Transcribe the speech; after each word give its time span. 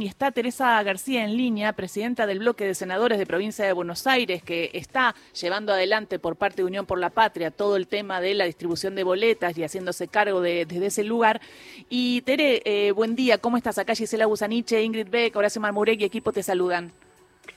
Y 0.00 0.06
está 0.06 0.30
Teresa 0.30 0.80
García 0.84 1.24
en 1.24 1.36
línea, 1.36 1.72
presidenta 1.72 2.24
del 2.24 2.38
bloque 2.38 2.64
de 2.64 2.76
senadores 2.76 3.18
de 3.18 3.26
provincia 3.26 3.64
de 3.64 3.72
Buenos 3.72 4.06
Aires, 4.06 4.44
que 4.44 4.70
está 4.72 5.16
llevando 5.32 5.72
adelante 5.72 6.20
por 6.20 6.36
parte 6.36 6.58
de 6.62 6.66
Unión 6.66 6.86
por 6.86 7.00
la 7.00 7.10
Patria 7.10 7.50
todo 7.50 7.74
el 7.74 7.88
tema 7.88 8.20
de 8.20 8.34
la 8.34 8.44
distribución 8.44 8.94
de 8.94 9.02
boletas 9.02 9.58
y 9.58 9.64
haciéndose 9.64 10.06
cargo 10.06 10.40
de, 10.40 10.66
desde 10.66 10.86
ese 10.86 11.02
lugar. 11.02 11.40
Y 11.88 12.22
Tere, 12.22 12.62
eh, 12.64 12.92
buen 12.92 13.16
día, 13.16 13.38
¿cómo 13.38 13.56
estás? 13.56 13.76
Acá 13.78 13.96
Gisela 13.96 14.26
Busaniche, 14.26 14.80
Ingrid 14.84 15.08
Beck, 15.08 15.34
Horacio 15.34 15.60
Marmurek 15.60 16.00
y 16.00 16.04
equipo 16.04 16.30
te 16.30 16.44
saludan. 16.44 16.92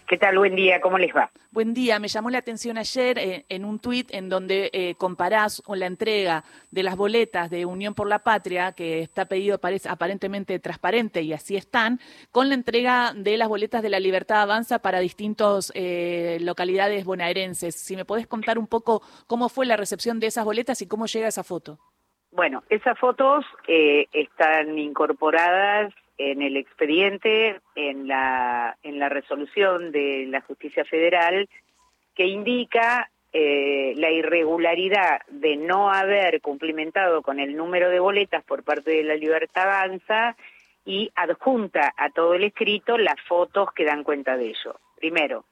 ¿Qué 0.08 0.18
tal? 0.18 0.38
Buen 0.38 0.56
día, 0.56 0.82
¿cómo 0.82 0.98
les 0.98 1.16
va? 1.16 1.32
Buen 1.52 1.74
día, 1.74 2.00
me 2.00 2.08
llamó 2.08 2.30
la 2.30 2.40
atención 2.40 2.78
ayer 2.78 3.18
eh, 3.18 3.46
en 3.50 3.66
un 3.66 3.80
tuit 3.80 4.14
en 4.14 4.30
donde 4.30 4.70
eh, 4.74 4.96
comparás 4.96 5.64
la 5.68 5.86
entrega 5.86 6.44
de 6.70 6.84
las 6.84 6.96
boletas 6.96 7.50
de 7.50 7.66
Unión 7.66 7.94
por 7.94 8.08
la 8.08 8.20
Patria, 8.20 8.74
que 8.74 9.00
está 9.00 9.26
pedido 9.26 9.60
parece 9.60 9.90
aparentemente 9.90 10.60
transparente 10.60 11.22
y 11.22 11.34
así 11.34 11.56
están, 11.56 12.00
con 12.32 12.50
la 12.50 12.56
entrega 12.56 13.14
de 13.16 13.38
las 13.38 13.48
boletas 13.48 13.82
de 13.82 13.90
la 13.90 14.00
Libertad 14.00 14.42
Avanza 14.42 14.80
para 14.80 15.00
distintas 15.00 15.72
eh, 15.76 16.38
localidades 16.42 17.06
bonaerenses. 17.06 17.76
Si 17.76 17.96
me 17.96 18.06
podés 18.06 18.28
contar 18.28 18.58
un 18.58 18.68
poco 18.68 19.02
cómo 19.28 19.50
fue 19.50 19.66
la 19.66 19.78
recepción 19.78 20.20
de 20.20 20.28
esas 20.28 20.46
boletas 20.46 20.82
y 20.82 20.88
cómo 20.88 21.06
llega 21.06 21.28
esa 21.28 21.44
foto. 21.44 21.80
Bueno, 22.32 22.64
esas 22.70 22.98
fotos 22.98 23.46
eh, 23.68 24.08
están 24.14 24.78
incorporadas 24.78 25.94
en 26.30 26.42
el 26.42 26.58
expediente, 26.58 27.60
en 27.76 28.08
la, 28.08 28.78
en 28.84 29.00
la 29.00 29.10
resolución 29.10 29.92
de 29.92 30.26
la 30.28 30.42
justicia 30.42 30.86
federal, 30.86 31.50
que 32.14 32.26
indica 32.26 33.10
eh, 33.34 33.94
la 33.96 34.12
irregularidad 34.12 35.22
de 35.30 35.56
no 35.56 35.90
haber 35.90 36.42
cumplimentado 36.42 37.22
con 37.22 37.40
el 37.40 37.56
número 37.56 37.90
de 37.90 38.00
boletas 38.00 38.44
por 38.44 38.64
parte 38.64 38.92
de 38.92 39.04
la 39.04 39.16
Libertad 39.16 39.64
Avanza 39.64 40.36
y 40.86 41.12
adjunta 41.16 41.94
a 41.96 42.10
todo 42.10 42.34
el 42.34 42.44
escrito 42.44 42.98
las 42.98 43.20
fotos 43.28 43.72
que 43.74 43.86
dan 43.86 44.04
cuenta 44.04 44.36
de 44.36 44.50
ello. 44.50 44.80
Primero, 44.98 45.46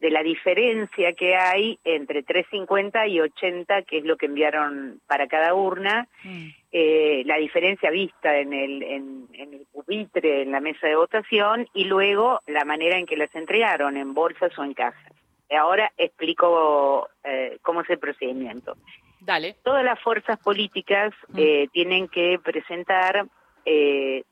de 0.00 0.10
la 0.10 0.22
diferencia 0.22 1.12
que 1.12 1.36
hay 1.36 1.78
entre 1.84 2.22
350 2.22 3.06
y 3.06 3.20
80, 3.20 3.82
que 3.82 3.98
es 3.98 4.04
lo 4.04 4.16
que 4.16 4.26
enviaron 4.26 5.00
para 5.06 5.28
cada 5.28 5.54
urna, 5.54 6.08
mm. 6.24 6.46
eh, 6.72 7.22
la 7.26 7.36
diferencia 7.36 7.90
vista 7.90 8.38
en 8.38 8.54
el, 8.54 8.82
en, 8.82 9.28
el 9.34 9.66
pupitre, 9.70 10.42
en 10.42 10.52
la 10.52 10.60
mesa 10.60 10.86
de 10.86 10.96
votación, 10.96 11.68
y 11.74 11.84
luego 11.84 12.40
la 12.46 12.64
manera 12.64 12.96
en 12.96 13.04
que 13.04 13.16
las 13.16 13.34
entregaron, 13.34 13.98
en 13.98 14.14
bolsas 14.14 14.58
o 14.58 14.64
en 14.64 14.72
cajas. 14.72 15.12
Ahora 15.50 15.92
explico 15.98 17.08
eh, 17.24 17.58
cómo 17.60 17.82
es 17.82 17.90
el 17.90 17.98
procedimiento. 17.98 18.76
Dale. 19.20 19.56
Todas 19.62 19.84
las 19.84 20.00
fuerzas 20.00 20.38
políticas 20.38 21.12
mm. 21.28 21.38
eh, 21.38 21.68
tienen 21.72 22.08
que 22.08 22.38
presentar 22.42 23.26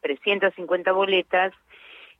350 0.01 0.91
boletas 0.93 1.53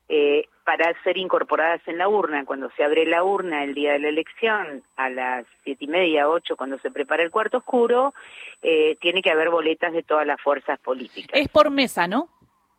eh, 0.09 0.47
para 0.65 0.93
ser 1.03 1.17
incorporadas 1.17 1.81
en 1.87 1.99
la 1.99 2.09
urna. 2.09 2.45
Cuando 2.45 2.71
se 2.77 2.85
abre 2.85 3.07
la 3.07 3.25
urna 3.25 3.65
el 3.65 3.75
día 3.75 3.93
de 3.93 3.99
la 4.01 4.09
elección, 4.09 4.83
a 4.97 5.11
las 5.11 5.47
siete 5.65 5.85
y 5.85 5.89
media, 5.89 6.29
ocho, 6.29 6.57
cuando 6.57 6.79
se 6.79 6.91
prepara 6.91 7.23
el 7.23 7.31
cuarto 7.31 7.59
oscuro, 7.59 8.15
eh, 8.63 8.97
tiene 9.01 9.23
que 9.23 9.31
haber 9.31 9.51
boletas 9.51 9.93
de 9.93 10.03
todas 10.03 10.27
las 10.27 10.41
fuerzas 10.41 10.79
políticas. 10.81 11.39
Es 11.39 11.49
por 11.49 11.71
mesa, 11.71 12.07
¿no? 12.07 12.29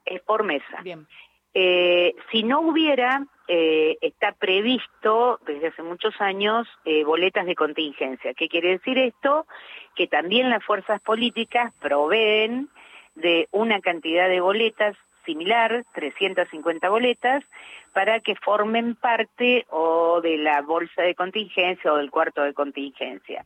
Es 0.05 0.21
por 0.21 0.43
mesa. 0.43 0.81
Bien. 0.83 1.07
Eh, 1.53 2.15
si 2.31 2.43
no 2.43 2.61
hubiera, 2.61 3.25
eh, 3.47 3.97
está 4.01 4.33
previsto 4.33 5.39
desde 5.45 5.67
hace 5.67 5.81
muchos 5.81 6.13
años 6.21 6.67
eh, 6.85 7.03
boletas 7.03 7.45
de 7.47 7.55
contingencia. 7.55 8.33
¿Qué 8.35 8.47
quiere 8.47 8.69
decir 8.69 8.97
esto? 8.99 9.47
Que 9.95 10.07
también 10.07 10.49
las 10.49 10.63
fuerzas 10.63 11.01
políticas 11.01 11.73
proveen 11.81 12.69
de 13.15 13.47
una 13.51 13.81
cantidad 13.81 14.29
de 14.29 14.41
boletas 14.41 14.95
similar, 15.25 15.85
350 15.93 16.89
boletas, 16.89 17.43
para 17.93 18.19
que 18.19 18.35
formen 18.35 18.95
parte 18.95 19.65
o 19.69 20.21
de 20.21 20.37
la 20.37 20.61
bolsa 20.61 21.03
de 21.03 21.15
contingencia 21.15 21.93
o 21.93 21.97
del 21.97 22.11
cuarto 22.11 22.43
de 22.43 22.53
contingencia. 22.53 23.45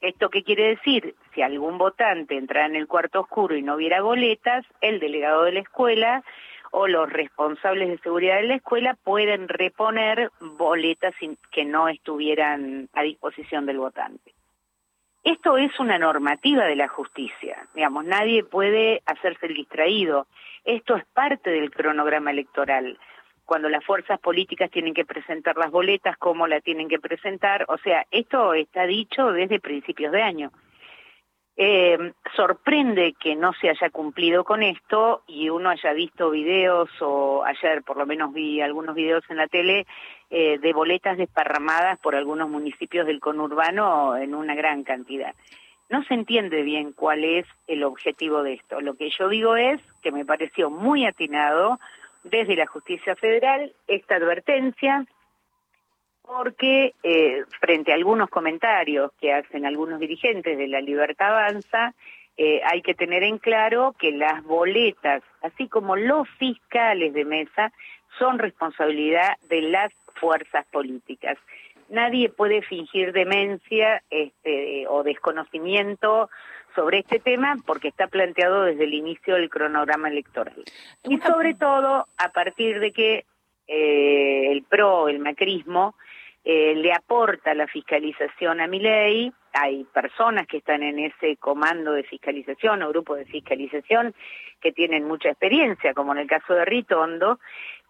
¿Esto 0.00 0.30
qué 0.30 0.42
quiere 0.42 0.68
decir? 0.68 1.14
Si 1.34 1.42
algún 1.42 1.76
votante 1.76 2.36
entra 2.36 2.64
en 2.64 2.74
el 2.74 2.86
cuarto 2.86 3.20
oscuro 3.20 3.54
y 3.54 3.62
no 3.62 3.74
hubiera 3.74 4.00
boletas, 4.00 4.64
el 4.80 4.98
delegado 4.98 5.44
de 5.44 5.52
la 5.52 5.60
escuela 5.60 6.24
o 6.70 6.86
los 6.86 7.12
responsables 7.12 7.88
de 7.88 7.98
seguridad 7.98 8.36
de 8.36 8.44
la 8.44 8.54
escuela 8.54 8.96
pueden 9.04 9.48
reponer 9.48 10.30
boletas 10.40 11.14
que 11.50 11.64
no 11.64 11.88
estuvieran 11.88 12.88
a 12.94 13.02
disposición 13.02 13.66
del 13.66 13.78
votante. 13.78 14.29
Esto 15.22 15.58
es 15.58 15.78
una 15.78 15.98
normativa 15.98 16.64
de 16.64 16.76
la 16.76 16.88
justicia, 16.88 17.66
digamos, 17.74 18.06
nadie 18.06 18.42
puede 18.42 19.02
hacerse 19.04 19.46
el 19.46 19.54
distraído. 19.54 20.26
Esto 20.64 20.96
es 20.96 21.04
parte 21.06 21.50
del 21.50 21.70
cronograma 21.70 22.30
electoral. 22.30 22.98
Cuando 23.44 23.68
las 23.68 23.84
fuerzas 23.84 24.18
políticas 24.20 24.70
tienen 24.70 24.94
que 24.94 25.04
presentar 25.04 25.56
las 25.56 25.70
boletas, 25.70 26.16
cómo 26.16 26.46
la 26.46 26.60
tienen 26.60 26.88
que 26.88 26.98
presentar, 26.98 27.66
o 27.68 27.76
sea, 27.78 28.06
esto 28.10 28.54
está 28.54 28.86
dicho 28.86 29.32
desde 29.32 29.60
principios 29.60 30.12
de 30.12 30.22
año. 30.22 30.52
Eh, 31.62 32.14
sorprende 32.34 33.12
que 33.20 33.36
no 33.36 33.52
se 33.52 33.68
haya 33.68 33.90
cumplido 33.90 34.44
con 34.44 34.62
esto 34.62 35.22
y 35.26 35.50
uno 35.50 35.68
haya 35.68 35.92
visto 35.92 36.30
videos 36.30 36.88
o 37.02 37.44
ayer 37.44 37.82
por 37.82 37.98
lo 37.98 38.06
menos 38.06 38.32
vi 38.32 38.62
algunos 38.62 38.94
videos 38.94 39.22
en 39.28 39.36
la 39.36 39.46
tele 39.46 39.86
eh, 40.30 40.56
de 40.58 40.72
boletas 40.72 41.18
desparramadas 41.18 41.98
por 41.98 42.16
algunos 42.16 42.48
municipios 42.48 43.06
del 43.06 43.20
conurbano 43.20 44.16
en 44.16 44.34
una 44.34 44.54
gran 44.54 44.84
cantidad. 44.84 45.34
No 45.90 46.02
se 46.04 46.14
entiende 46.14 46.62
bien 46.62 46.92
cuál 46.92 47.24
es 47.24 47.44
el 47.66 47.84
objetivo 47.84 48.42
de 48.42 48.54
esto. 48.54 48.80
Lo 48.80 48.94
que 48.94 49.10
yo 49.10 49.28
digo 49.28 49.54
es 49.56 49.82
que 50.00 50.12
me 50.12 50.24
pareció 50.24 50.70
muy 50.70 51.04
atinado 51.04 51.78
desde 52.24 52.56
la 52.56 52.68
justicia 52.68 53.14
federal 53.16 53.70
esta 53.86 54.14
advertencia 54.14 55.04
porque 56.30 56.94
eh, 57.02 57.42
frente 57.58 57.90
a 57.90 57.96
algunos 57.96 58.30
comentarios 58.30 59.10
que 59.20 59.32
hacen 59.32 59.66
algunos 59.66 59.98
dirigentes 59.98 60.56
de 60.56 60.68
la 60.68 60.80
Libertad 60.80 61.30
Avanza, 61.30 61.92
eh, 62.36 62.60
hay 62.64 62.82
que 62.82 62.94
tener 62.94 63.24
en 63.24 63.38
claro 63.38 63.96
que 63.98 64.12
las 64.12 64.44
boletas, 64.44 65.24
así 65.42 65.66
como 65.66 65.96
los 65.96 66.28
fiscales 66.38 67.14
de 67.14 67.24
mesa, 67.24 67.72
son 68.16 68.38
responsabilidad 68.38 69.38
de 69.48 69.62
las 69.62 69.92
fuerzas 70.20 70.64
políticas. 70.66 71.36
Nadie 71.88 72.28
puede 72.28 72.62
fingir 72.62 73.12
demencia 73.12 74.00
este, 74.08 74.86
o 74.86 75.02
desconocimiento 75.02 76.30
sobre 76.76 77.00
este 77.00 77.18
tema 77.18 77.56
porque 77.66 77.88
está 77.88 78.06
planteado 78.06 78.62
desde 78.62 78.84
el 78.84 78.94
inicio 78.94 79.34
del 79.34 79.50
cronograma 79.50 80.08
electoral. 80.08 80.62
Y 81.08 81.18
sobre 81.18 81.54
todo 81.54 82.06
a 82.16 82.28
partir 82.28 82.78
de 82.78 82.92
que 82.92 83.24
eh, 83.66 84.52
el 84.52 84.62
PRO, 84.62 85.08
el 85.08 85.18
macrismo, 85.18 85.96
eh, 86.44 86.74
le 86.74 86.92
aporta 86.92 87.54
la 87.54 87.66
fiscalización 87.66 88.60
a 88.60 88.66
mi 88.66 88.80
ley. 88.80 89.32
Hay 89.52 89.84
personas 89.84 90.46
que 90.46 90.58
están 90.58 90.82
en 90.82 90.98
ese 90.98 91.36
comando 91.36 91.92
de 91.92 92.02
fiscalización 92.04 92.82
o 92.82 92.88
grupo 92.88 93.14
de 93.14 93.26
fiscalización 93.26 94.14
que 94.60 94.72
tienen 94.72 95.04
mucha 95.04 95.28
experiencia, 95.28 95.92
como 95.92 96.12
en 96.12 96.18
el 96.18 96.26
caso 96.26 96.54
de 96.54 96.64
Ritondo, 96.64 97.40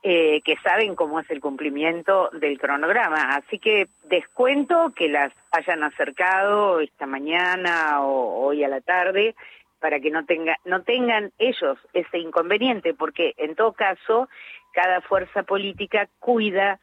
eh, 0.03 0.41
que 0.43 0.57
saben 0.65 0.95
cómo 0.95 1.21
es 1.21 1.31
el 1.31 1.41
cumplimiento 1.41 2.31
del 2.33 2.59
cronograma. 2.59 3.37
Así 3.37 3.59
que 3.59 3.89
descuento 4.05 4.93
que 4.97 5.09
las 5.09 5.33
hayan 5.53 5.85
acercado 5.85 6.81
esta 6.81 7.07
mañana 7.07 8.01
o 8.03 8.47
hoy 8.47 8.65
a 8.65 8.69
la 8.69 8.81
tarde 8.81 9.35
para 9.79 10.01
que 10.01 10.11
no, 10.11 10.25
tenga, 10.25 10.57
no 10.65 10.83
tengan 10.83 11.33
ellos 11.39 11.79
ese 11.93 12.19
inconveniente, 12.19 12.95
porque 12.95 13.35
en 13.37 13.55
todo 13.55 13.73
caso 13.73 14.29
cada 14.73 15.01
fuerza 15.03 15.43
política 15.43 16.09
cuida 16.19 16.81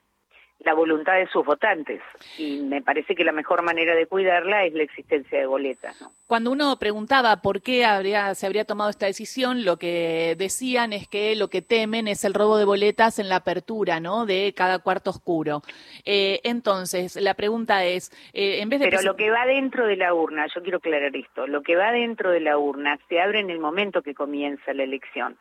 la 0.60 0.74
voluntad 0.74 1.14
de 1.14 1.28
sus 1.28 1.46
votantes 1.46 2.02
y 2.38 2.62
me 2.62 2.82
parece 2.82 3.16
que 3.16 3.24
la 3.24 3.32
mejor 3.32 3.62
manera 3.62 3.96
de 3.96 4.08
cuidarla 4.08 4.66
es 4.66 4.74
la 4.74 4.84
existencia 4.84 5.40
de 5.40 5.46
boletas. 5.46 5.96
Cuando 6.26 6.52
uno 6.52 6.78
preguntaba 6.80 7.42
por 7.42 7.62
qué 7.62 7.86
habría, 7.86 8.34
se 8.36 8.46
habría 8.48 8.66
tomado 8.66 8.90
esta 8.90 9.06
decisión, 9.06 9.64
lo 9.64 9.78
que 9.78 10.36
decían 10.38 10.94
es 10.94 11.08
que 11.08 11.36
lo 11.36 11.50
que 11.50 11.62
temen 11.62 12.08
es 12.08 12.26
el 12.26 12.34
robo 12.34 12.58
de 12.58 12.66
boletas 12.66 13.20
en 13.20 13.30
la 13.30 13.38
apertura, 13.38 14.00
¿no? 14.00 14.26
De 14.26 14.54
cada 14.56 14.80
cuarto 14.80 15.12
oscuro. 15.12 15.62
Eh, 16.06 16.42
entonces, 16.44 17.16
la 17.16 17.36
pregunta 17.36 17.86
es, 17.86 18.12
eh, 18.34 18.60
en 18.60 18.70
vez 18.70 18.80
de 18.80 18.90
pero 18.90 19.02
lo 19.04 19.16
que 19.16 19.30
va 19.30 19.46
dentro 19.46 19.86
de 19.86 19.96
la 19.96 20.14
urna, 20.14 20.48
yo 20.54 20.62
quiero 20.62 20.80
aclarar 20.80 21.16
esto, 21.16 21.48
lo 21.48 21.62
que 21.62 21.76
va 21.76 21.92
dentro 21.92 22.32
de 22.32 22.40
la 22.42 22.58
urna 22.58 22.98
se 23.08 23.22
abre 23.22 23.40
en 23.40 23.50
el 23.50 23.60
momento 23.60 24.02
que 24.02 24.16
comienza 24.16 24.74
la 24.74 24.84
elección. 24.84 25.38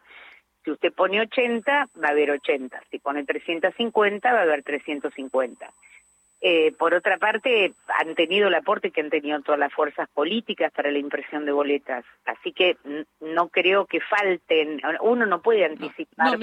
Si 0.66 0.72
usted 0.72 0.92
pone 0.92 1.20
80, 1.20 1.90
va 2.02 2.08
a 2.08 2.10
haber 2.10 2.32
80. 2.32 2.82
Si 2.90 2.98
pone 2.98 3.24
350, 3.24 4.32
va 4.32 4.40
a 4.40 4.42
haber 4.42 4.64
350. 4.64 5.72
Eh, 6.40 6.72
por 6.76 6.92
otra 6.92 7.18
parte, 7.18 7.72
han 8.00 8.16
tenido 8.16 8.48
el 8.48 8.54
aporte 8.56 8.90
que 8.90 9.00
han 9.00 9.08
tenido 9.08 9.40
todas 9.42 9.60
las 9.60 9.72
fuerzas 9.72 10.08
políticas 10.08 10.72
para 10.72 10.90
la 10.90 10.98
impresión 10.98 11.44
de 11.44 11.52
boletas. 11.52 12.04
Así 12.24 12.52
que 12.52 12.76
no 13.20 13.48
creo 13.48 13.86
que 13.86 14.00
falten. 14.00 14.80
Uno 15.02 15.24
no 15.24 15.40
puede 15.40 15.64
anticipar. 15.64 16.36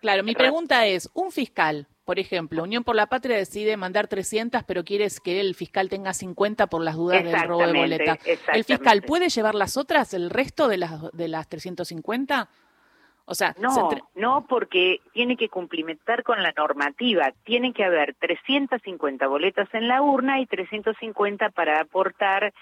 claro, 0.00 0.24
mi 0.24 0.34
pregunta 0.34 0.86
es: 0.86 1.10
un 1.12 1.30
fiscal, 1.30 1.86
por 2.06 2.18
ejemplo, 2.18 2.62
Unión 2.62 2.84
por 2.84 2.96
la 2.96 3.06
Patria 3.06 3.36
decide 3.36 3.76
mandar 3.76 4.08
300, 4.08 4.64
pero 4.64 4.82
quieres 4.82 5.20
que 5.20 5.40
el 5.40 5.54
fiscal 5.54 5.90
tenga 5.90 6.14
50 6.14 6.68
por 6.68 6.80
las 6.80 6.96
dudas 6.96 7.22
del 7.22 7.38
robo 7.42 7.66
de 7.66 7.72
boletas. 7.74 8.18
¿El 8.54 8.64
fiscal 8.64 9.02
puede 9.02 9.28
llevar 9.28 9.54
las 9.54 9.76
otras, 9.76 10.14
el 10.14 10.30
resto 10.30 10.68
de 10.68 10.78
las, 10.78 11.12
de 11.12 11.28
las 11.28 11.50
350? 11.50 12.48
O 13.24 13.34
sea, 13.34 13.54
no, 13.58 13.90
no 14.14 14.46
porque 14.48 15.00
tiene 15.12 15.36
que 15.36 15.48
cumplimentar 15.48 16.22
con 16.22 16.42
la 16.42 16.52
normativa. 16.56 17.32
Tiene 17.44 17.72
que 17.72 17.84
haber 17.84 18.14
350 18.14 19.26
boletas 19.26 19.68
en 19.72 19.88
la 19.88 20.02
urna 20.02 20.40
y 20.40 20.46
350 20.46 21.50
para 21.50 21.80
aportar 21.80 22.52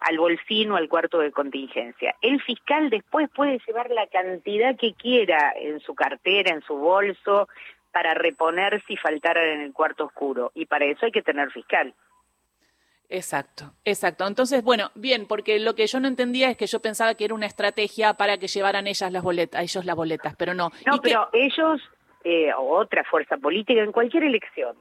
al 0.00 0.18
bolsín 0.18 0.70
o 0.70 0.76
al 0.76 0.88
cuarto 0.88 1.18
de 1.18 1.32
contingencia. 1.32 2.14
El 2.20 2.40
fiscal 2.42 2.90
después 2.90 3.28
puede 3.30 3.60
llevar 3.66 3.90
la 3.90 4.06
cantidad 4.06 4.76
que 4.76 4.94
quiera 4.94 5.52
en 5.56 5.80
su 5.80 5.94
cartera, 5.94 6.52
en 6.54 6.62
su 6.62 6.76
bolso, 6.76 7.48
para 7.92 8.12
reponer 8.14 8.82
si 8.86 8.96
faltara 8.96 9.52
en 9.52 9.60
el 9.60 9.72
cuarto 9.72 10.04
oscuro. 10.04 10.52
Y 10.54 10.66
para 10.66 10.84
eso 10.84 11.06
hay 11.06 11.12
que 11.12 11.22
tener 11.22 11.50
fiscal. 11.50 11.94
Exacto, 13.14 13.70
exacto. 13.84 14.26
Entonces, 14.26 14.64
bueno, 14.64 14.90
bien, 14.96 15.26
porque 15.28 15.60
lo 15.60 15.76
que 15.76 15.86
yo 15.86 16.00
no 16.00 16.08
entendía 16.08 16.50
es 16.50 16.56
que 16.56 16.66
yo 16.66 16.80
pensaba 16.80 17.14
que 17.14 17.24
era 17.24 17.34
una 17.34 17.46
estrategia 17.46 18.14
para 18.14 18.38
que 18.38 18.48
llevaran 18.48 18.88
ellas 18.88 19.12
las 19.12 19.22
boletas, 19.22 19.62
ellos 19.62 19.84
las 19.84 19.94
boletas, 19.94 20.34
pero 20.34 20.52
no. 20.52 20.72
No, 20.84 21.00
pero 21.00 21.28
ellos, 21.32 21.80
eh, 22.24 22.52
o 22.52 22.76
otra 22.76 23.04
fuerza 23.04 23.36
política, 23.36 23.82
en 23.82 23.92
cualquier 23.92 24.24
elección, 24.24 24.76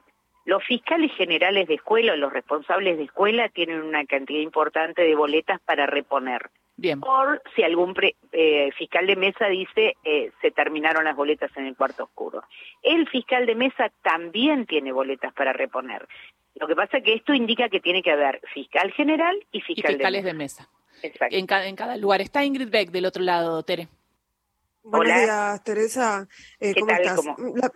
los 0.45 0.63
fiscales 0.63 1.12
generales 1.15 1.68
de 1.68 1.75
escuela 1.75 2.13
o 2.13 2.15
los 2.15 2.33
responsables 2.33 2.97
de 2.97 3.03
escuela 3.03 3.50
tienen 3.50 3.83
una 3.83 4.03
cantidad 4.06 4.41
importante 4.41 5.03
de 5.03 5.13
boletas 5.13 5.62
para 5.62 5.85
reponer. 5.85 6.50
Bien. 6.75 7.01
Por 7.01 7.39
si 7.56 7.62
algún 7.62 7.94
eh, 8.31 8.71
fiscal 8.71 9.06
de 9.06 9.15
mesa 9.15 9.45
dice 9.45 9.95
eh, 10.03 10.31
se 10.41 10.50
terminaron 10.50 11.03
las 11.03 11.15
boletas 11.15 11.56
en 11.56 11.68
el 11.68 11.75
cuarto 11.75 12.06
oscuro. 12.06 12.44
El 12.81 13.07
fiscal 13.09 13.45
de 13.45 13.53
mesa 13.53 13.91
también 14.01 14.65
tiene 14.65 14.91
boletas 14.91 15.31
para 15.33 15.53
reponer. 15.53 16.07
Lo 16.56 16.68
que 16.68 16.76
pasa 16.76 16.98
es 16.98 17.04
que 17.04 17.14
esto 17.14 17.34
indica 17.34 17.70
que 17.70 17.80
tiene 17.80 18.04
que 18.04 18.12
haber 18.12 18.42
fiscal 18.54 18.92
general 18.94 19.36
y 19.52 19.62
fiscal 19.62 19.94
fiscales 19.94 20.24
de 20.24 20.34
mesa. 20.34 20.70
Exacto. 21.02 21.36
En 21.36 21.46
cada, 21.46 21.66
en 21.66 21.76
cada 21.76 21.98
lugar. 21.98 22.22
Está 22.22 22.46
Ingrid 22.46 22.70
Beck 22.70 22.92
del 22.92 23.06
otro 23.06 23.24
lado, 23.24 23.64
Tere. 23.64 23.88
Buenos 24.84 25.16
días, 25.16 25.64
Teresa. 25.64 26.28
Eh, 26.60 26.74
¿Cómo 26.78 26.92
estás? 26.92 27.20
La 27.56 27.72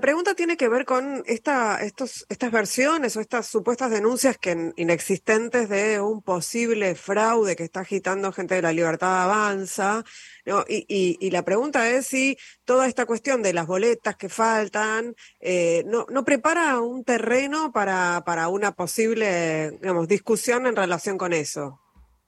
pregunta 0.00 0.34
tiene 0.34 0.56
que 0.56 0.68
ver 0.68 0.84
con 0.84 1.22
esta, 1.26 1.82
estos, 1.82 2.26
estas 2.28 2.50
versiones 2.52 3.16
o 3.16 3.20
estas 3.20 3.46
supuestas 3.46 3.90
denuncias 3.90 4.38
que 4.38 4.72
inexistentes 4.76 5.68
de 5.68 6.00
un 6.00 6.22
posible 6.22 6.94
fraude 6.94 7.56
que 7.56 7.64
está 7.64 7.80
agitando 7.80 8.32
gente 8.32 8.54
de 8.54 8.62
la 8.62 8.72
libertad 8.72 9.24
avanza. 9.24 10.04
¿no? 10.44 10.64
Y, 10.68 11.16
y, 11.20 11.30
la 11.30 11.42
pregunta 11.42 11.88
es 11.90 12.06
si 12.06 12.36
toda 12.64 12.86
esta 12.86 13.06
cuestión 13.06 13.42
de 13.42 13.52
las 13.52 13.66
boletas 13.66 14.16
que 14.16 14.28
faltan 14.28 15.14
eh, 15.40 15.84
no, 15.86 16.06
no 16.10 16.24
prepara 16.24 16.80
un 16.80 17.04
terreno 17.04 17.72
para, 17.72 18.22
para 18.24 18.48
una 18.48 18.72
posible 18.72 19.72
digamos, 19.80 20.08
discusión 20.08 20.66
en 20.66 20.76
relación 20.76 21.18
con 21.18 21.32
eso. 21.32 21.80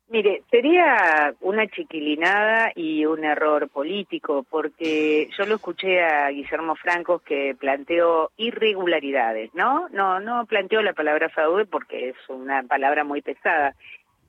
Mire, 0.08 0.42
sería 0.50 1.34
una 1.40 1.66
chiquilinada 1.66 2.72
y 2.74 3.06
un 3.06 3.24
error 3.24 3.68
político, 3.70 4.44
porque 4.48 5.30
yo 5.36 5.46
lo 5.46 5.56
escuché 5.56 6.02
a 6.04 6.28
Guillermo 6.28 6.76
Franco 6.76 7.20
que 7.20 7.56
planteó 7.58 8.30
irregularidades, 8.36 9.54
¿no? 9.54 9.88
No, 9.88 10.20
no 10.20 10.44
planteó 10.44 10.82
la 10.82 10.92
palabra 10.92 11.30
fraude 11.30 11.64
porque 11.64 12.10
es 12.10 12.16
una 12.28 12.62
palabra 12.64 13.02
muy 13.02 13.22
pesada, 13.22 13.74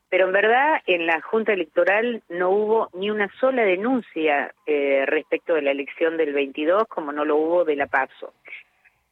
pero 0.09 0.27
en 0.27 0.31
verdad 0.31 0.81
en 0.87 1.05
la 1.05 1.19
Junta 1.19 1.51
Electoral 1.51 2.23
no 2.29 2.51
hubo 2.51 2.89
ni 2.93 3.09
una 3.09 3.29
sola 3.39 3.63
denuncia 3.63 4.53
eh, 4.65 5.03
respecto 5.05 5.55
de 5.55 5.61
la 5.61 5.71
elección 5.71 6.15
del 6.15 6.31
22, 6.31 6.87
como 6.87 7.11
no 7.11 7.25
lo 7.25 7.35
hubo 7.35 7.65
de 7.65 7.75
la 7.75 7.87
PASO. 7.87 8.33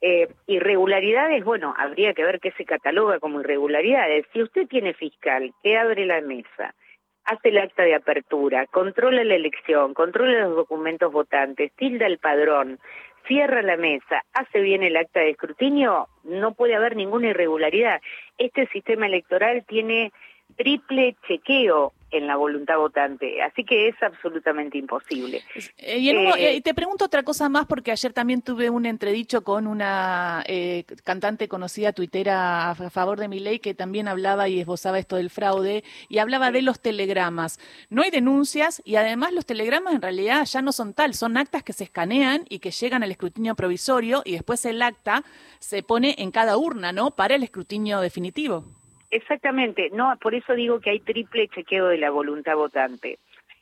Eh, 0.06 0.28
irregularidades, 0.48 1.46
bueno, 1.46 1.74
habría 1.78 2.14
que 2.14 2.26
ver 2.26 2.42
qué 2.42 2.52
se 2.58 2.66
cataloga 2.66 3.22
como 3.22 3.40
irregularidades. 3.40 4.26
Si 4.34 4.44
usted 4.44 4.68
tiene 4.68 4.94
fiscal 4.94 5.54
que 5.64 5.78
abre 5.78 6.06
la 6.06 6.20
mesa, 6.20 6.76
hace 7.24 7.48
el 7.48 7.58
acta 7.58 7.84
de 7.84 7.96
apertura, 7.96 8.68
controla 8.68 9.24
la 9.24 9.36
elección, 9.36 9.94
controla 9.94 10.42
los 10.42 10.58
documentos 10.58 11.10
votantes, 11.10 11.72
tilda 11.78 12.06
el 12.06 12.18
padrón, 12.18 12.82
cierra 13.30 13.62
la 13.62 13.78
mesa, 13.78 14.26
hace 14.34 14.60
bien 14.60 14.84
el 14.84 14.98
acta 14.98 15.22
de 15.22 15.30
escrutinio, 15.30 16.10
no 16.26 16.54
puede 16.54 16.76
haber 16.76 16.98
ninguna 16.98 17.30
irregularidad. 17.30 18.02
Este 18.38 18.68
sistema 18.74 19.06
electoral 19.06 19.64
tiene 19.66 20.12
triple 20.58 21.16
chequeo 21.30 21.94
en 22.13 22.27
la 22.27 22.36
voluntad 22.36 22.77
votante, 22.77 23.42
así 23.42 23.65
que 23.65 23.89
es 23.89 23.95
absolutamente 24.01 24.77
imposible. 24.77 25.42
Eh, 25.77 25.98
y 25.98 26.10
eh, 26.10 26.62
te 26.62 26.74
pregunto 26.74 27.06
otra 27.06 27.24
cosa 27.24 27.50
más, 27.50 27.65
porque 27.65 27.92
ayer 27.92 28.13
también 28.13 28.42
tuve 28.42 28.69
un 28.69 28.86
entredicho 28.86 29.44
con 29.44 29.68
una 29.68 30.44
eh, 30.48 30.86
cantante 31.04 31.48
conocida 31.48 31.92
tuitera 31.92 32.71
a 32.71 32.75
favor 32.89 33.19
de 33.19 33.27
mi 33.27 33.39
ley 33.39 33.60
que 33.60 33.74
también 33.74 34.07
hablaba 34.07 34.48
y 34.48 34.60
esbozaba 34.60 35.00
esto 35.00 35.15
del 35.15 35.30
fraude 35.30 35.83
y 36.07 36.19
hablaba 36.19 36.51
de 36.51 36.62
los 36.62 36.80
telegramas. 36.80 37.60
No 37.89 38.04
hay 38.04 38.12
denuncias 38.12 38.81
y 38.86 38.95
además 38.95 39.33
los 39.33 39.45
telegramas 39.45 39.95
en 39.95 40.01
realidad 40.01 40.45
ya 40.45 40.62
no 40.62 40.71
son 40.71 40.94
tal, 40.94 41.16
son 41.16 41.38
actas 41.38 41.63
que 41.63 41.74
se 41.74 41.83
escanean 41.83 42.45
y 42.50 42.59
que 42.59 42.71
llegan 42.71 43.04
al 43.04 43.12
escrutinio 43.12 43.56
provisorio 43.56 44.21
y 44.25 44.33
después 44.33 44.66
el 44.66 44.81
acta 44.81 45.24
se 45.59 45.81
pone 45.81 46.16
en 46.19 46.31
cada 46.31 46.57
urna, 46.57 46.92
¿no? 46.92 47.12
Para 47.12 47.36
el 47.36 47.44
escrutinio 47.44 48.00
definitivo. 48.01 48.66
Exactamente, 49.13 49.92
no, 49.94 50.18
por 50.19 50.33
eso 50.33 50.56
digo 50.56 50.80
que 50.80 50.89
hay 50.89 51.00
triple 51.00 51.48
chequeo 51.48 51.88
de 51.88 52.00
la 52.00 52.10
voluntad 52.10 52.56
votante. 52.56 53.19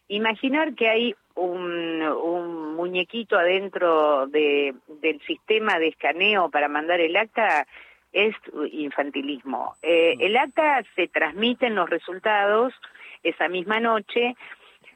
Imaginar 0.08 0.76
que 0.76 0.88
hay 0.88 1.16
un, 1.36 2.02
un 2.02 2.74
muñequito 2.76 3.38
adentro 3.38 4.28
de, 4.28 4.74
del 5.02 5.20
sistema 5.28 5.78
de 5.78 5.90
escaneo 5.90 6.50
para 6.50 6.70
mandar 6.70 7.02
el 7.02 7.18
acta 7.18 7.68
es 8.14 8.34
infantilismo. 8.72 9.76
Eh, 9.82 10.16
mm. 10.16 10.22
el 10.22 10.38
acta 10.38 10.84
se 10.96 11.10
transmite 11.10 11.68
en 11.68 11.76
los 11.76 11.90
resultados 11.90 12.74
esa 13.22 13.50
misma 13.50 13.82
noche 13.82 14.38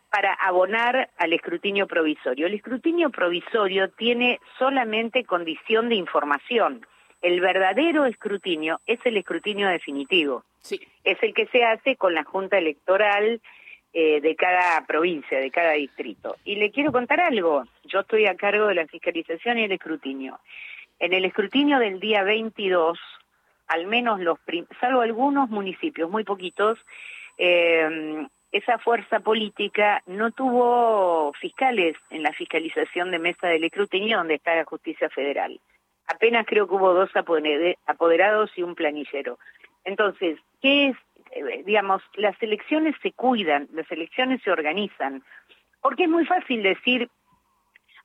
para 0.10 0.34
abonar 0.36 1.10
al 1.18 1.34
escrutinio 1.34 1.86
provisorio. 1.86 2.48
El 2.48 2.54
escrutinio 2.54 3.10
provisorio 3.10 3.90
tiene 3.90 4.40
solamente 4.58 5.26
condición 5.26 5.90
de 5.90 5.96
información 5.96 6.88
el 7.26 7.42
verdadero 7.42 8.06
escrutinio 8.06 8.82
es 8.86 9.00
el 9.04 9.18
escrutinio 9.18 9.68
definitivo. 9.68 10.44
Sí. 10.62 10.80
Es 11.04 11.18
el 11.24 11.34
que 11.34 11.48
se 11.48 11.64
hace 11.64 11.96
con 11.96 12.14
la 12.14 12.24
Junta 12.24 12.60
Electoral 12.60 13.42
eh, 13.94 14.22
de 14.22 14.36
cada 14.36 14.86
provincia, 14.86 15.40
de 15.40 15.50
cada 15.50 15.72
distrito. 15.72 16.36
Y 16.46 16.58
le 16.58 16.70
quiero 16.70 16.92
contar 16.92 17.20
algo. 17.22 17.64
Yo 17.86 18.02
estoy 18.02 18.28
a 18.28 18.36
cargo 18.36 18.68
de 18.68 18.76
la 18.76 18.86
fiscalización 18.86 19.58
y 19.58 19.64
el 19.64 19.72
escrutinio. 19.72 20.40
En 21.00 21.14
el 21.14 21.26
escrutinio 21.26 21.80
del 21.80 22.00
día 22.00 22.22
22, 22.22 23.00
al 23.70 23.88
menos 23.88 24.20
los, 24.20 24.38
salvo 24.80 25.02
algunos 25.02 25.50
municipios, 25.50 26.12
muy 26.12 26.24
poquitos, 26.24 26.78
eh, 27.40 28.28
esa 28.52 28.78
fuerza 28.78 29.20
política 29.20 30.04
no 30.06 30.30
tuvo 30.30 31.34
fiscales 31.42 31.96
en 32.12 32.22
la 32.22 32.34
fiscalización 32.34 33.10
de 33.10 33.18
mesa 33.18 33.48
del 33.48 33.64
escrutinio 33.64 34.20
donde 34.20 34.36
está 34.36 34.56
la 34.56 34.64
justicia 34.64 35.10
federal 35.10 35.60
apenas 36.08 36.46
creo 36.46 36.68
que 36.68 36.76
hubo 36.76 36.94
dos 36.94 37.10
apoderados 37.16 38.52
y 38.56 38.64
un 38.64 38.76
planillero. 38.76 39.40
Entonces, 39.84 40.40
¿qué 40.62 40.90
es? 40.90 40.98
Eh, 41.32 41.64
digamos, 41.66 42.02
las 42.16 42.42
elecciones 42.42 42.96
se 43.02 43.12
cuidan, 43.12 43.68
las 43.74 43.90
elecciones 43.92 44.42
se 44.44 44.52
organizan, 44.52 45.24
porque 45.82 46.04
es 46.04 46.10
muy 46.10 46.26
fácil 46.26 46.64
decir, 46.64 47.10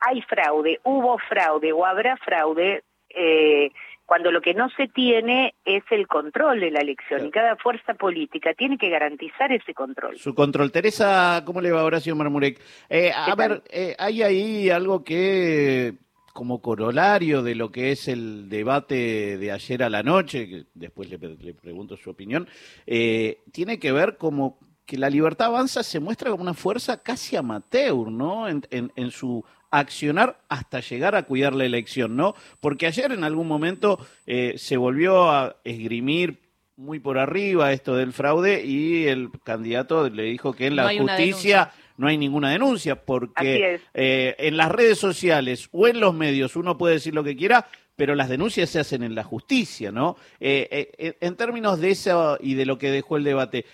hay 0.00 0.22
fraude, 0.22 0.80
hubo 0.84 1.18
fraude 1.18 1.72
o 1.72 1.84
habrá 1.84 2.16
fraude, 2.16 2.82
eh, 3.10 3.70
cuando 4.10 4.32
lo 4.32 4.40
que 4.40 4.54
no 4.54 4.68
se 4.70 4.88
tiene 4.88 5.54
es 5.64 5.84
el 5.90 6.08
control 6.08 6.58
de 6.58 6.72
la 6.72 6.80
elección 6.80 7.26
y 7.26 7.30
cada 7.30 7.54
fuerza 7.54 7.94
política 7.94 8.54
tiene 8.54 8.76
que 8.76 8.88
garantizar 8.88 9.52
ese 9.52 9.72
control. 9.72 10.18
Su 10.18 10.34
control. 10.34 10.72
Teresa, 10.72 11.44
¿cómo 11.46 11.60
le 11.60 11.70
va 11.70 11.84
Horacio 11.84 12.16
Marmurek? 12.16 12.60
Eh, 12.88 13.12
a 13.14 13.32
ver, 13.36 13.62
eh, 13.70 13.94
hay 14.00 14.24
ahí 14.24 14.68
algo 14.68 15.04
que 15.04 15.94
como 16.40 16.62
corolario 16.62 17.42
de 17.42 17.54
lo 17.54 17.70
que 17.70 17.92
es 17.92 18.08
el 18.08 18.48
debate 18.48 19.36
de 19.36 19.52
ayer 19.52 19.82
a 19.82 19.90
la 19.90 20.02
noche, 20.02 20.48
que 20.48 20.64
después 20.72 21.10
le, 21.10 21.18
pregunto 21.18 21.98
su 21.98 22.08
opinión, 22.08 22.48
eh, 22.86 23.42
tiene 23.52 23.78
que 23.78 23.92
ver 23.92 24.16
como 24.16 24.58
que 24.86 24.96
la 24.96 25.10
libertad 25.10 25.48
avanza 25.48 25.82
se 25.82 26.00
muestra 26.00 26.30
como 26.30 26.42
una 26.42 26.54
fuerza 26.54 27.02
casi 27.02 27.36
amateur, 27.36 28.10
¿no? 28.10 28.48
En, 28.48 29.10
su 29.10 29.44
accionar 29.70 30.40
hasta 30.48 30.80
llegar 30.80 31.14
a 31.14 31.24
cuidar 31.24 31.54
la 31.54 31.66
elección, 31.66 32.16
¿no? 32.16 32.34
Porque 32.60 32.86
ayer 32.86 33.12
en 33.12 33.22
algún 33.22 33.46
momento 33.46 33.98
eh, 34.24 34.54
se 34.56 34.78
volvió 34.78 35.30
a 35.30 35.56
esgrimir 35.64 36.40
muy 36.74 37.00
por 37.00 37.18
arriba 37.18 37.74
esto 37.74 37.96
del 37.96 38.14
fraude 38.14 38.64
y 38.64 39.08
el 39.08 39.30
candidato 39.44 40.08
le 40.08 40.22
dijo 40.22 40.54
que 40.54 40.68
en 40.68 40.76
la 40.76 40.90
justicia 40.96 41.70
no 42.00 42.08
hay 42.08 42.16
ninguna 42.16 42.50
denuncia, 42.50 43.04
porque 43.04 43.78
eh, 43.92 44.34
en 44.38 44.56
las 44.56 44.72
redes 44.72 44.98
sociales 44.98 45.68
o 45.70 45.86
en 45.86 46.00
los 46.00 46.14
medios 46.14 46.56
uno 46.56 46.78
puede 46.78 46.94
decir 46.94 47.14
lo 47.14 47.22
que 47.22 47.36
quiera, 47.36 47.66
pero 47.94 48.14
las 48.14 48.30
denuncias 48.30 48.70
se 48.70 48.80
hacen 48.80 49.02
en 49.02 49.14
la 49.14 49.22
justicia, 49.22 49.92
¿no? 49.92 50.16
Eh, 50.40 50.90
eh, 50.96 51.18
en 51.20 51.36
términos 51.36 51.78
de 51.78 51.90
eso 51.90 52.38
y 52.40 52.54
de 52.54 52.64
lo 52.64 52.78
que 52.78 52.90
dejó 52.90 53.18
el 53.18 53.24
debate, 53.24 53.66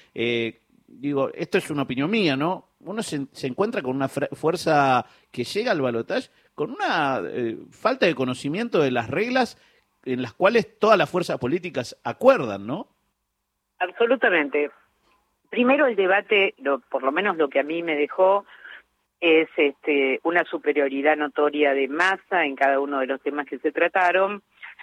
digo, 0.88 1.30
esto 1.34 1.58
es 1.58 1.70
una 1.70 1.82
opinión 1.82 2.10
mía, 2.10 2.36
¿no? 2.36 2.70
Uno 2.80 3.00
se, 3.04 3.28
encuentra 3.42 3.80
con 3.80 3.94
una 3.94 4.08
fuerza 4.08 5.06
que 5.30 5.44
llega 5.44 5.70
al 5.70 5.80
balotaje 5.80 6.28
con 6.56 6.72
una 6.72 7.22
falta 7.70 8.06
de 8.06 8.14
conocimiento 8.16 8.80
de 8.80 8.90
las 8.90 9.08
reglas 9.08 9.56
en 10.04 10.20
las 10.20 10.32
cuales 10.32 10.80
todas 10.80 10.98
las 10.98 11.08
fuerzas 11.08 11.38
políticas 11.38 11.96
acuerdan, 12.02 12.66
¿no? 12.66 12.88
Absolutamente. 13.78 14.70
Primero 15.56 15.86
el 15.86 15.96
debate, 15.96 16.52
lo, 16.58 16.80
por 16.80 17.02
lo 17.02 17.10
menos 17.12 17.38
lo 17.38 17.48
que 17.48 17.60
a 17.60 17.62
mí 17.62 17.82
me 17.82 17.96
dejó, 17.96 18.44
es 19.22 19.48
este, 19.56 20.20
una 20.22 20.44
superioridad 20.44 21.16
notoria 21.16 21.72
de 21.72 21.88
masa 21.88 22.44
en 22.44 22.56
cada 22.56 22.78
uno 22.78 22.98
de 22.98 23.06
los 23.06 23.22
temas 23.22 23.46
que 23.46 23.58
se 23.60 23.72
trataron, 23.72 24.42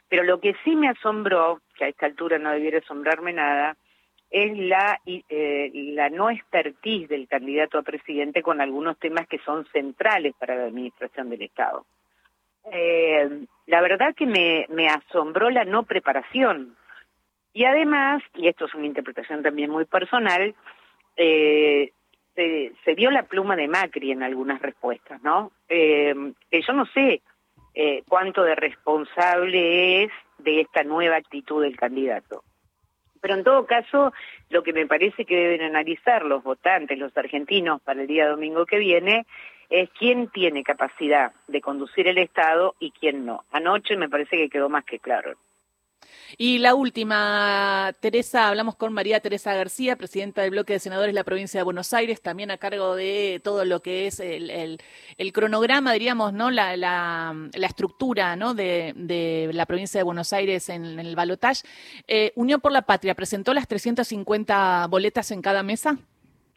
pero 0.10 0.24
lo 0.24 0.40
que 0.40 0.56
sí 0.64 0.76
me 0.76 0.90
asombró, 0.90 1.62
que 1.78 1.86
a 1.86 1.90
esta 1.90 2.08
altura 2.08 2.40
no 2.40 2.50
debiera 2.50 2.80
asombrarme 2.80 3.34
nada, 3.34 3.78
es 4.32 4.58
la, 4.58 5.00
eh, 5.06 5.70
la 5.94 6.10
no 6.10 6.32
expertise 6.32 7.08
del 7.08 7.28
candidato 7.28 7.78
a 7.78 7.84
presidente 7.84 8.42
con 8.42 8.60
algunos 8.60 8.98
temas 8.98 9.28
que 9.28 9.38
son 9.46 9.68
centrales 9.68 10.34
para 10.40 10.56
la 10.56 10.64
administración 10.64 11.30
del 11.30 11.44
Estado. 11.44 11.86
Eh, 12.72 13.46
la 13.68 13.80
verdad 13.80 14.16
que 14.16 14.26
me, 14.26 14.66
me 14.70 14.88
asombró 14.88 15.52
la 15.52 15.66
no 15.66 15.84
preparación. 15.84 16.76
Y 17.54 17.66
además, 17.66 18.24
y 18.36 18.48
esto 18.48 18.66
es 18.66 18.74
una 18.74 18.88
interpretación 18.88 19.44
también 19.44 19.70
muy 19.70 19.86
personal, 19.86 20.56
eh, 21.16 21.92
se, 22.36 22.96
vio 22.96 23.12
la 23.12 23.24
pluma 23.24 23.56
de 23.56 23.68
Macri 23.68 24.12
en 24.12 24.24
algunas 24.24 24.62
respuestas, 24.62 25.22
¿no? 25.22 25.52
Eh, 25.70 26.16
yo 26.52 26.74
no 26.74 26.86
sé 26.88 27.22
eh, 27.76 28.04
cuánto 28.08 28.44
de 28.44 28.56
responsable 28.56 30.04
es 30.04 30.12
de 30.40 30.62
esta 30.62 30.84
nueva 30.84 31.18
actitud 31.18 31.62
del 31.62 31.78
candidato. 31.78 32.44
Pero 33.22 33.36
en 33.36 33.44
todo 33.44 33.66
caso, 33.66 34.12
lo 34.50 34.64
que 34.64 34.74
me 34.74 34.86
parece 34.86 35.24
que 35.26 35.36
deben 35.36 35.62
analizar 35.62 36.26
los 36.26 36.44
votantes, 36.44 36.98
los 36.98 37.16
argentinos, 37.16 37.82
para 37.82 38.02
el 38.02 38.08
día 38.08 38.28
domingo 38.28 38.66
que 38.66 38.80
viene, 38.80 39.26
es 39.70 39.90
quién 39.98 40.28
tiene 40.28 40.64
capacidad 40.64 41.32
de 41.48 41.62
conducir 41.62 42.08
el 42.08 42.18
Estado 42.18 42.76
y 42.80 42.92
quién 42.92 43.26
no. 43.26 43.46
Anoche 43.52 43.96
me 43.96 44.10
parece 44.10 44.38
que 44.38 44.50
quedó 44.50 44.70
más 44.70 44.84
que 44.84 45.00
claro. 45.00 45.38
Y 46.38 46.60
la 46.60 46.74
última, 46.74 47.94
Teresa, 48.00 48.48
hablamos 48.48 48.76
con 48.76 48.94
María 48.94 49.20
Teresa 49.20 49.54
García, 49.54 49.96
presidenta 49.96 50.42
del 50.42 50.52
bloque 50.52 50.74
de 50.74 50.80
senadores 50.80 51.10
de 51.10 51.20
la 51.20 51.24
provincia 51.24 51.60
de 51.60 51.64
Buenos 51.64 51.94
Aires, 51.94 52.22
también 52.22 52.52
a 52.52 52.58
cargo 52.58 52.96
de 52.96 53.40
todo 53.44 53.66
lo 53.66 53.82
que 53.82 54.08
es 54.08 54.20
el, 54.20 54.80
cronograma, 55.34 55.94
diríamos, 55.94 56.34
¿no? 56.34 56.52
La, 56.52 56.76
la, 56.76 57.34
estructura 57.54 58.36
¿no? 58.36 58.54
de, 58.54 59.50
la 59.54 59.66
provincia 59.66 60.00
de 60.00 60.04
Buenos 60.04 60.34
Aires 60.34 60.70
en, 60.70 61.00
el 61.00 61.16
balotaje. 61.16 61.68
Eh, 62.08 62.32
Unión 62.36 62.62
por 62.62 62.72
la 62.72 62.84
Patria 62.84 63.16
presentó 63.16 63.54
las 63.54 63.68
350 63.68 64.88
boletas 64.90 65.32
en 65.32 65.42
cada 65.42 65.64
mesa. 65.64 65.98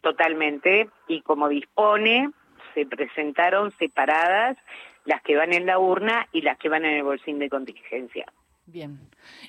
Totalmente, 0.01 0.89
y 1.07 1.21
como 1.21 1.49
dispone, 1.49 2.31
se 2.73 2.85
presentaron 2.85 3.71
separadas 3.77 4.57
las 5.05 5.21
que 5.21 5.35
van 5.35 5.53
en 5.53 5.65
la 5.65 5.79
urna 5.79 6.27
y 6.31 6.41
las 6.41 6.57
que 6.57 6.69
van 6.69 6.85
en 6.85 6.97
el 6.97 7.03
bolsín 7.03 7.39
de 7.39 7.49
contingencia. 7.49 8.25
Bien. 8.69 8.99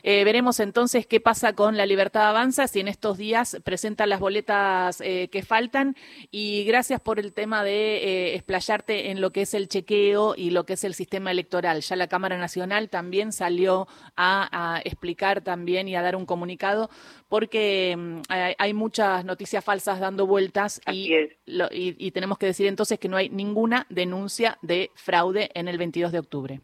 Eh, 0.05 0.23
veremos 0.23 0.61
entonces 0.61 1.05
qué 1.05 1.21
pasa 1.21 1.53
con 1.53 1.77
la 1.77 1.87
Libertad 1.87 2.29
Avanza, 2.29 2.69
si 2.69 2.79
en 2.79 2.87
estos 2.87 3.19
días 3.19 3.57
presentan 3.65 4.11
las 4.11 4.21
boletas 4.21 5.01
eh, 5.01 5.27
que 5.33 5.43
faltan. 5.43 5.97
Y 6.31 6.63
gracias 6.63 7.01
por 7.01 7.19
el 7.19 7.33
tema 7.33 7.65
de 7.65 7.97
eh, 7.97 8.35
explayarte 8.37 9.11
en 9.11 9.21
lo 9.21 9.33
que 9.33 9.43
es 9.43 9.55
el 9.55 9.67
chequeo 9.67 10.35
y 10.37 10.51
lo 10.51 10.65
que 10.67 10.75
es 10.75 10.85
el 10.85 10.95
sistema 10.95 11.33
electoral. 11.33 11.81
Ya 11.81 11.97
la 11.97 12.07
Cámara 12.07 12.39
Nacional 12.39 12.91
también 12.91 13.33
salió 13.33 13.89
a, 14.17 14.81
explicar 14.85 15.41
también 15.41 15.89
y 15.89 15.97
a 15.97 16.03
dar 16.03 16.15
un 16.15 16.25
comunicado, 16.25 16.89
porque 17.29 17.97
mm, 17.99 18.21
hay, 18.29 18.73
muchas 18.73 19.25
noticias 19.25 19.65
falsas 19.65 19.99
dando 19.99 20.29
vueltas 20.29 20.81
y, 20.93 21.13
y 21.45 22.11
tenemos 22.13 22.39
que 22.39 22.47
decir 22.47 22.69
entonces 22.69 23.01
que 23.01 23.09
no 23.09 23.17
hay 23.17 23.31
ninguna 23.31 23.85
denuncia 23.91 24.59
de 24.63 24.93
fraude 24.95 25.51
en 25.55 25.67
el 25.67 25.77
22 25.77 26.13
de 26.13 26.19
octubre. 26.21 26.61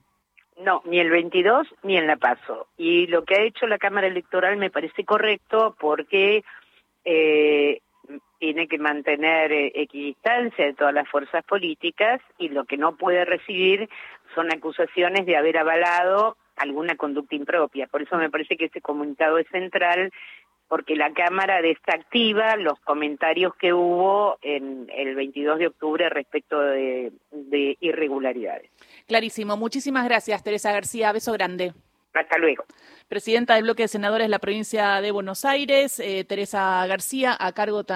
No, 0.58 0.82
ni 0.84 1.00
el 1.00 1.11
22 1.11 1.66
ni 1.82 1.96
en 1.96 2.06
la 2.06 2.16
PASO. 2.16 2.68
Y 2.76 3.06
lo 3.08 3.25
que 3.25 3.34
ha 3.34 3.42
hecho 3.42 3.66
la 3.66 3.78
Cámara 3.78 4.06
Electoral 4.06 4.56
me 4.56 4.70
parece 4.70 5.04
correcto 5.04 5.76
porque 5.78 6.44
eh, 7.04 7.80
tiene 8.38 8.68
que 8.68 8.78
mantener 8.78 9.52
eh, 9.52 9.73
equidistancia 9.75 10.66
de 10.66 10.75
todas 10.75 10.94
las 10.94 11.08
fuerzas 11.08 11.44
políticas 11.44 12.20
y 12.38 12.50
lo 12.50 12.64
que 12.64 12.76
no 12.76 12.96
puede 12.96 13.25
recibir 13.25 13.88
son 14.34 14.52
acusaciones 14.52 15.26
de 15.26 15.37
haber 15.37 15.58
avalado 15.58 16.37
alguna 16.56 16.96
conducta 16.96 17.34
impropia. 17.34 17.87
Por 17.87 18.02
eso 18.02 18.16
me 18.16 18.30
parece 18.30 18.56
que 18.56 18.66
este 18.66 18.80
comunicado 18.80 19.38
es 19.38 19.49
central 19.49 20.12
porque 20.68 20.96
la 20.96 21.12
Cámara 21.12 21.61
desactiva 21.61 22.56
los 22.56 22.78
comentarios 22.80 23.54
que 23.56 23.73
hubo 23.73 24.38
en 24.42 24.90
el 24.94 25.14
22 25.14 25.58
de 25.58 25.66
octubre 25.68 26.08
respecto 26.08 26.61
de, 26.61 27.12
irregularidades. 27.80 28.70
Clarísimo. 29.06 29.56
Muchísimas 29.56 30.04
gracias, 30.04 30.42
Teresa 30.42 30.73
García. 30.73 31.12
Beso 31.12 31.32
grande. 31.32 31.75
Hasta 32.14 32.38
luego. 32.38 32.64
Presidenta 33.08 33.54
del 33.54 33.64
bloque 33.64 33.82
de 33.82 33.88
senadores 33.88 34.26
de 34.26 34.30
la 34.30 34.38
provincia 34.38 35.00
de 35.00 35.11
Buenos 35.11 35.44
Aires, 35.44 36.00
eh, 36.00 36.25
Teresa 36.25 36.87
García, 36.87 37.37
a 37.38 37.52
cargo 37.52 37.84
también. 37.84 37.92